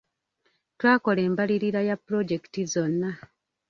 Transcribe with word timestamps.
Twakola 0.77 1.21
embalirira 1.27 1.79
ya 1.87 1.95
pulojekiti 2.03 2.61
zonna. 2.71 3.09